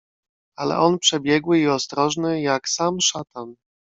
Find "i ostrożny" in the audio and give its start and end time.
1.59-2.41